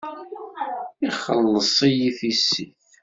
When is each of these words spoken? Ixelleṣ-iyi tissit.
Ixelleṣ-iyi 1.07 2.09
tissit. 2.17 2.81